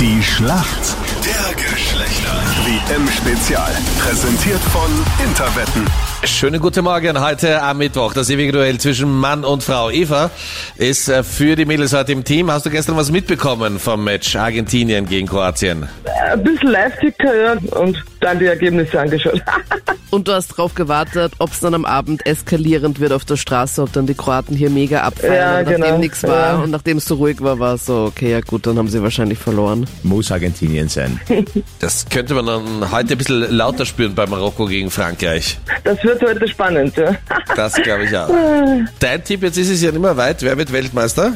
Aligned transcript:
Die 0.00 0.22
Schlacht 0.22 0.96
der 1.26 1.54
Geschlechter. 1.62 2.32
WM-Spezial. 2.64 3.70
Präsentiert 3.98 4.62
von 4.72 4.90
Interwetten. 5.22 5.84
Schönen 6.24 6.60
guten 6.60 6.84
Morgen 6.84 7.18
heute 7.20 7.62
am 7.62 7.78
Mittwoch. 7.78 8.12
Das 8.12 8.28
ewige 8.28 8.52
Duell 8.52 8.78
zwischen 8.78 9.10
Mann 9.10 9.42
und 9.44 9.62
Frau. 9.62 9.90
Eva 9.90 10.30
ist 10.76 11.08
äh, 11.08 11.22
für 11.22 11.56
die 11.56 11.64
Mädels 11.64 11.94
heute 11.94 12.12
im 12.12 12.24
Team. 12.24 12.50
Hast 12.50 12.66
du 12.66 12.70
gestern 12.70 12.96
was 12.96 13.10
mitbekommen 13.10 13.78
vom 13.78 14.04
Match 14.04 14.36
Argentinien 14.36 15.06
gegen 15.06 15.26
Kroatien? 15.26 15.88
Ein 16.30 16.42
bisschen 16.44 16.70
Live-Ticker, 16.70 17.34
ja, 17.34 17.78
und 17.78 18.04
dann 18.20 18.38
die 18.38 18.44
Ergebnisse 18.46 19.00
angeschaut. 19.00 19.42
Und 20.10 20.26
du 20.26 20.32
hast 20.32 20.48
drauf 20.48 20.74
gewartet, 20.74 21.34
ob 21.38 21.52
es 21.52 21.60
dann 21.60 21.72
am 21.72 21.84
Abend 21.84 22.26
eskalierend 22.26 22.98
wird 22.98 23.12
auf 23.12 23.24
der 23.24 23.36
Straße, 23.36 23.80
ob 23.80 23.92
dann 23.92 24.08
die 24.08 24.14
Kroaten 24.14 24.56
hier 24.56 24.68
mega 24.68 25.02
abfallen. 25.02 25.34
Ja, 25.34 25.58
und 25.60 25.64
nachdem 25.66 25.82
genau. 25.82 25.98
nichts 25.98 26.22
war 26.24 26.36
Ja. 26.54 26.56
und 26.56 26.70
nachdem 26.72 26.96
es 26.96 27.04
so 27.04 27.14
ruhig 27.14 27.40
war, 27.40 27.60
war 27.60 27.74
es 27.74 27.86
so, 27.86 28.06
okay, 28.06 28.32
ja 28.32 28.40
gut, 28.40 28.66
dann 28.66 28.76
haben 28.76 28.88
sie 28.88 29.00
wahrscheinlich 29.04 29.38
verloren. 29.38 29.86
Muss 30.02 30.32
Argentinien 30.32 30.88
sein. 30.88 31.20
Das 31.78 32.06
könnte 32.08 32.34
man 32.34 32.44
dann 32.46 32.90
heute 32.90 33.14
ein 33.14 33.18
bisschen 33.18 33.56
lauter 33.56 33.86
spüren 33.86 34.14
bei 34.16 34.26
Marokko 34.26 34.66
gegen 34.66 34.90
Frankreich. 34.90 35.58
Das 35.84 36.02
wird 36.10 36.22
heute 36.22 36.48
spannend, 36.48 36.96
ja. 36.96 37.14
Das 37.54 37.74
glaube 37.74 38.04
ich 38.04 38.16
auch. 38.16 38.28
Dein 38.98 39.22
Tipp, 39.22 39.42
jetzt 39.42 39.56
ist 39.56 39.70
es 39.70 39.82
ja 39.82 39.90
nicht 39.90 40.00
mehr 40.00 40.16
weit. 40.16 40.42
Wer 40.42 40.56
wird 40.56 40.72
Weltmeister? 40.72 41.32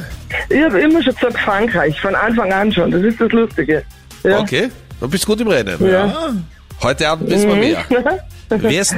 Ich 0.49 0.63
habe 0.63 0.81
immer 0.81 1.03
schon 1.03 1.15
gesagt 1.15 1.39
Frankreich, 1.39 2.01
von 2.01 2.15
Anfang 2.15 2.53
an 2.53 2.73
schon. 2.73 2.91
Das 2.91 3.03
ist 3.03 3.21
das 3.21 3.31
Lustige. 3.33 3.85
Ja. 4.23 4.41
Okay, 4.41 4.71
du 5.01 5.09
bist 5.09 5.27
gut 5.27 5.41
im 5.41 5.49
Rennen. 5.49 5.77
Ja. 5.87 6.33
Heute 6.83 7.09
Abend 7.09 7.31
wissen 7.31 7.49
wir 7.49 7.57
mehr. 7.57 7.85
Wer 8.49 8.81
ist 8.81 8.95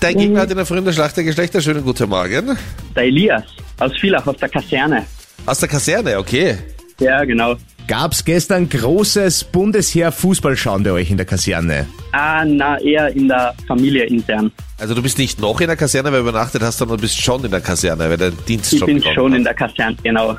dein 0.00 0.16
Gegner 0.16 0.40
heute 0.40 0.52
in 0.52 0.56
der 0.56 0.66
frühen 0.66 0.84
der 0.84 0.92
Schlacht 0.92 1.16
der 1.16 1.24
Geschlechter? 1.24 1.60
Schönen 1.60 1.84
guten 1.84 2.08
Morgen. 2.08 2.56
Der 2.96 3.02
Elias 3.04 3.44
aus 3.78 3.92
Villach, 3.98 4.26
aus 4.26 4.36
der 4.36 4.48
Kaserne. 4.48 5.04
Aus 5.46 5.58
der 5.58 5.68
Kaserne, 5.68 6.18
okay. 6.18 6.58
Ja, 7.00 7.24
genau. 7.24 7.56
Gab's 7.92 8.24
gestern 8.24 8.70
großes 8.70 9.44
Bundesheer-Fußballschauen 9.44 10.82
bei 10.82 10.92
euch 10.92 11.10
in 11.10 11.18
der 11.18 11.26
Kaserne? 11.26 11.86
Ah, 12.12 12.42
na, 12.42 12.80
eher 12.80 13.14
in 13.14 13.28
der 13.28 13.54
Familie 13.68 14.04
intern. 14.04 14.50
Also 14.78 14.94
du 14.94 15.02
bist 15.02 15.18
nicht 15.18 15.38
noch 15.38 15.60
in 15.60 15.66
der 15.66 15.76
Kaserne, 15.76 16.10
weil 16.10 16.22
du 16.22 16.30
übernachtet 16.30 16.62
hast, 16.62 16.78
sondern 16.78 16.96
du 16.96 17.02
bist 17.02 17.20
schon 17.20 17.44
in 17.44 17.50
der 17.50 17.60
Kaserne, 17.60 18.08
weil 18.08 18.16
dein 18.16 18.32
Dienst 18.48 18.72
Ich 18.72 18.78
schon 18.78 18.86
bin 18.86 18.96
begonnen 18.96 19.14
schon 19.14 19.32
hat. 19.32 19.38
in 19.40 19.44
der 19.44 19.52
Kaserne, 19.54 19.96
genau. 20.02 20.30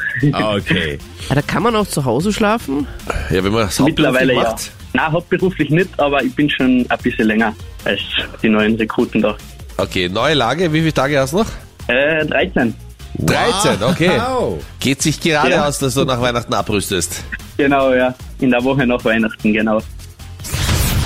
Okay. 0.55 0.97
Ja, 1.29 1.35
da 1.35 1.41
kann 1.43 1.61
man 1.61 1.75
auch 1.75 1.85
zu 1.85 2.03
Hause 2.03 2.33
schlafen? 2.33 2.87
Ja, 3.29 3.43
wenn 3.43 3.51
man 3.51 3.67
das 3.67 3.79
Mittlerweile 3.79 4.33
ja. 4.33 4.41
macht. 4.41 4.71
Na, 4.93 5.11
hauptberuflich 5.11 5.69
nicht, 5.69 5.89
aber 5.99 6.23
ich 6.23 6.33
bin 6.33 6.49
schon 6.49 6.87
ein 6.89 6.97
bisschen 7.03 7.27
länger 7.27 7.53
als 7.85 7.99
die 8.41 8.49
neuen 8.49 8.73
Rekruten 8.77 9.21
da. 9.21 9.37
Okay, 9.77 10.09
neue 10.09 10.33
Lage. 10.33 10.73
Wie 10.73 10.79
viele 10.79 10.93
Tage 10.93 11.19
hast 11.19 11.33
du 11.33 11.37
noch? 11.37 11.47
Äh, 11.87 12.25
13. 12.25 12.73
13, 13.19 13.83
okay. 13.83 14.09
Wow. 14.17 14.59
Geht 14.79 15.03
sich 15.03 15.21
gerade 15.21 15.51
Ja. 15.51 15.67
aus, 15.67 15.77
dass 15.77 15.93
du 15.93 16.03
nach 16.03 16.19
Weihnachten 16.19 16.51
abrüstest. 16.55 17.23
Genau, 17.57 17.93
ja. 17.93 18.13
In 18.39 18.51
der 18.51 18.63
Woche 18.63 18.85
nach 18.85 19.03
Weihnachten, 19.05 19.53
genau. 19.53 19.79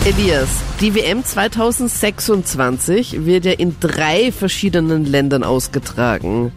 Elias, 0.06 0.48
die 0.80 0.94
WM 0.96 1.24
2026 1.26 3.26
wird 3.26 3.46
ja 3.46 3.52
in 3.54 3.76
drei 3.80 4.32
verschiedenen 4.32 5.06
Ländern 5.06 5.44
ausgetragen. 5.44 6.52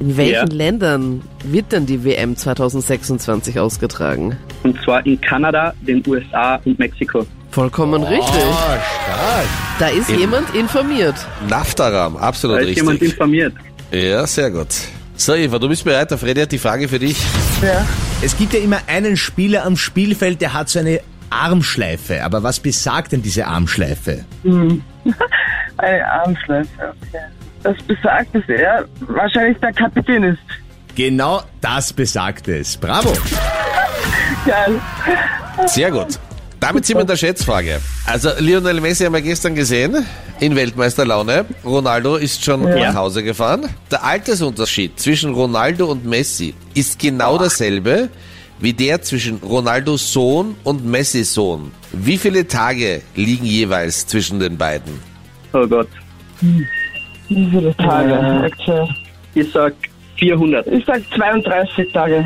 In 0.00 0.16
welchen 0.16 0.32
Ja. 0.32 0.44
Ländern 0.44 1.22
wird 1.44 1.72
denn 1.72 1.86
die 1.86 2.04
WM 2.04 2.36
2026 2.36 3.58
ausgetragen? 3.58 4.36
Und 4.62 4.76
zwar 4.84 5.04
in 5.06 5.20
Kanada, 5.20 5.72
den 5.82 6.02
USA 6.06 6.60
und 6.64 6.78
Mexiko. 6.78 7.26
Vollkommen 7.50 8.02
richtig. 8.02 8.42
Ah, 8.44 8.78
stark. 9.04 9.46
Da 9.78 9.88
ist 9.88 10.10
In- 10.10 10.18
jemand 10.20 10.52
informiert. 10.54 11.14
NAFTA-Raum, 11.48 12.16
absolut 12.16 12.58
Da 12.58 12.60
ist 12.62 12.76
jemand 12.76 13.00
richtig. 13.00 13.12
informiert. 13.12 13.54
Ja, 13.92 14.26
sehr 14.26 14.50
gut. 14.50 14.68
So, 15.16 15.34
Eva, 15.34 15.58
du 15.60 15.68
bist 15.68 15.84
bereit. 15.84 16.10
Der 16.10 16.18
Freddy 16.18 16.40
hat 16.40 16.50
die 16.52 16.58
Frage 16.58 16.88
für 16.88 16.98
dich. 16.98 17.16
Ja. 17.64 17.86
Es 18.22 18.36
gibt 18.36 18.52
ja 18.52 18.60
immer 18.60 18.78
einen 18.86 19.16
Spieler 19.16 19.64
am 19.64 19.76
Spielfeld, 19.76 20.40
der 20.40 20.54
hat 20.54 20.68
so 20.68 20.78
eine 20.78 21.00
Armschleife. 21.30 22.22
Aber 22.22 22.42
was 22.42 22.60
besagt 22.60 23.12
denn 23.12 23.22
diese 23.22 23.46
Armschleife? 23.46 24.24
Eine 25.76 26.12
Armschleife, 26.12 26.68
okay. 26.78 27.24
Das 27.62 27.76
besagt, 27.82 28.34
dass 28.34 28.48
er 28.48 28.84
wahrscheinlich 29.00 29.58
der 29.58 29.72
Kapitän 29.72 30.22
ist. 30.22 30.38
Genau 30.94 31.42
das 31.60 31.92
besagt 31.92 32.46
es. 32.46 32.76
Bravo. 32.76 33.12
Geil. 34.46 34.80
Sehr 35.66 35.90
gut. 35.90 36.18
Damit 36.64 36.86
sind 36.86 36.96
wir 36.96 37.02
in 37.02 37.06
der 37.06 37.16
Schätzfrage. 37.16 37.78
Also 38.06 38.30
Lionel 38.38 38.80
Messi 38.80 39.04
haben 39.04 39.12
wir 39.12 39.20
gestern 39.20 39.54
gesehen, 39.54 40.06
in 40.40 40.56
Weltmeisterlaune. 40.56 41.44
Ronaldo 41.62 42.16
ist 42.16 42.42
schon 42.42 42.62
nach 42.62 42.94
Hause 42.94 43.22
gefahren. 43.22 43.68
Der 43.90 44.02
Altersunterschied 44.02 44.98
zwischen 44.98 45.34
Ronaldo 45.34 45.90
und 45.90 46.06
Messi 46.06 46.54
ist 46.72 46.98
genau 46.98 47.36
dasselbe 47.36 48.08
wie 48.60 48.72
der 48.72 49.02
zwischen 49.02 49.36
Ronaldos 49.38 50.10
Sohn 50.10 50.56
und 50.64 50.86
Messis 50.86 51.34
Sohn. 51.34 51.70
Wie 51.92 52.16
viele 52.16 52.48
Tage 52.48 53.02
liegen 53.14 53.44
jeweils 53.44 54.06
zwischen 54.06 54.40
den 54.40 54.56
beiden? 54.56 55.00
Oh 55.52 55.66
Gott. 55.66 55.88
Wie 56.40 56.66
viele 57.28 57.76
Tage? 57.76 58.50
Ich 59.34 59.52
sag 59.52 59.74
400. 60.16 60.66
Ich 60.68 60.86
sag 60.86 61.02
32 61.14 61.92
Tage. 61.92 62.24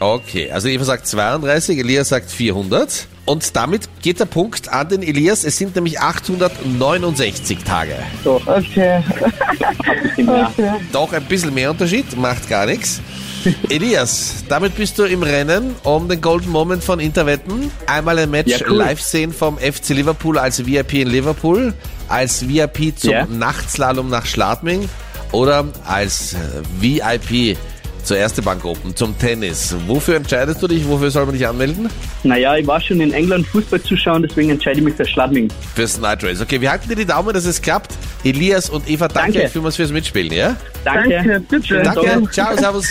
Okay, 0.00 0.50
also 0.50 0.66
Eva 0.66 0.82
sagt 0.82 1.06
32, 1.06 1.78
Elias 1.78 2.08
sagt 2.08 2.28
400. 2.30 3.06
Und 3.28 3.54
damit 3.56 3.88
geht 4.00 4.20
der 4.20 4.24
Punkt 4.24 4.68
an 4.72 4.88
den 4.88 5.02
Elias. 5.02 5.44
Es 5.44 5.58
sind 5.58 5.74
nämlich 5.76 6.00
869 6.00 7.58
Tage. 7.62 7.94
So, 8.24 8.40
Okay. 8.46 9.02
okay. 10.16 10.70
Doch 10.92 11.12
ein 11.12 11.24
bisschen 11.24 11.52
mehr 11.52 11.70
Unterschied, 11.70 12.16
macht 12.16 12.48
gar 12.48 12.64
nichts. 12.66 13.00
Elias, 13.68 14.44
damit 14.48 14.74
bist 14.76 14.98
du 14.98 15.04
im 15.04 15.22
Rennen 15.22 15.74
um 15.84 16.08
den 16.08 16.20
Golden 16.20 16.50
Moment 16.50 16.82
von 16.82 17.00
Interwetten. 17.00 17.70
Einmal 17.86 18.18
ein 18.18 18.30
Match 18.30 18.48
Ja, 18.50 18.58
cool. 18.68 18.76
live 18.78 19.00
sehen 19.00 19.32
vom 19.32 19.58
FC 19.58 19.90
Liverpool 19.90 20.38
als 20.38 20.64
VIP 20.66 20.94
in 20.94 21.08
Liverpool, 21.08 21.74
als 22.08 22.48
VIP 22.48 22.98
zum 22.98 23.10
Ja. 23.10 23.26
Nachtslalom 23.26 24.08
nach 24.08 24.26
Schladming 24.26 24.88
oder 25.32 25.66
als 25.86 26.34
VIP 26.80 27.56
zur 28.08 28.16
Erste 28.16 28.40
Bank 28.42 28.64
Open, 28.64 28.96
zum 28.96 29.16
Tennis. 29.18 29.76
Wofür 29.86 30.16
entscheidest 30.16 30.62
du 30.62 30.66
dich? 30.66 30.88
Wofür 30.88 31.10
soll 31.10 31.26
man 31.26 31.34
dich 31.34 31.46
anmelden? 31.46 31.88
Naja, 32.22 32.56
ich 32.56 32.66
war 32.66 32.80
schon 32.80 33.00
in 33.00 33.12
England 33.12 33.46
Fußball 33.46 33.82
zuschauen, 33.82 34.22
deswegen 34.22 34.50
entscheide 34.50 34.78
ich 34.78 34.84
mich 34.84 34.94
für 34.94 35.04
Schladming. 35.04 35.48
Fürs 35.74 36.00
Night 36.00 36.24
Race. 36.24 36.40
Okay, 36.40 36.60
wir 36.60 36.70
halten 36.70 36.88
dir 36.88 36.96
die 36.96 37.04
Daumen, 37.04 37.34
dass 37.34 37.44
es 37.44 37.60
klappt. 37.60 37.92
Elias 38.24 38.70
und 38.70 38.88
Eva, 38.88 39.08
danke, 39.08 39.34
Danke. 39.34 39.50
vielmals 39.50 39.76
fürs 39.76 39.92
Mitspielen, 39.92 40.32
ja? 40.32 40.56
Danke. 40.84 41.10
Danke, 41.10 41.40
bitte. 41.40 41.82
Danke, 41.82 42.30
ciao, 42.30 42.56
servus. 42.56 42.86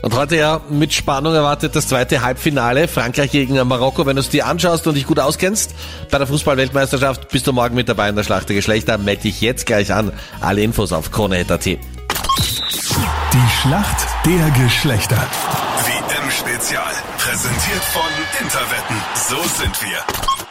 Und 0.00 0.14
heute 0.14 0.36
ja 0.36 0.60
mit 0.70 0.94
Spannung 0.94 1.34
erwartet 1.34 1.76
das 1.76 1.88
zweite 1.88 2.22
Halbfinale 2.22 2.88
Frankreich 2.88 3.30
gegen 3.30 3.54
Marokko. 3.66 4.06
Wenn 4.06 4.16
du 4.16 4.20
es 4.20 4.30
dir 4.30 4.46
anschaust 4.46 4.86
und 4.86 4.94
dich 4.94 5.06
gut 5.06 5.18
auskennst 5.18 5.74
bei 6.10 6.18
der 6.18 6.26
Fußball-Weltmeisterschaft, 6.26 7.28
bist 7.28 7.46
du 7.46 7.52
morgen 7.52 7.74
mit 7.74 7.88
dabei 7.88 8.08
in 8.08 8.16
der 8.16 8.22
Schlacht 8.22 8.48
der 8.48 8.56
Geschlechter. 8.56 8.96
Melde 8.98 9.22
dich 9.22 9.40
jetzt 9.40 9.66
gleich 9.66 9.92
an. 9.92 10.12
Alle 10.40 10.62
Infos 10.62 10.92
auf 10.92 11.10
krone.at. 11.10 11.78
Die 13.32 13.50
Schlacht 13.60 14.06
der 14.24 14.50
Geschlechter. 14.52 15.18
WM-Spezial. 15.84 16.94
Präsentiert 17.18 17.84
von 17.84 18.10
Interwetten. 18.40 18.96
So 19.14 19.36
sind 19.62 19.82
wir. 19.82 20.36